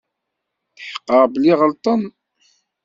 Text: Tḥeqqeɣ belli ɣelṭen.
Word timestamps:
Tḥeqqeɣ 0.75 1.23
belli 1.31 1.53
ɣelṭen. 1.59 2.01